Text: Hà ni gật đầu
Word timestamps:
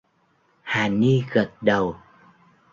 Hà 0.63 0.87
ni 0.89 1.23
gật 1.33 1.51
đầu 1.61 1.95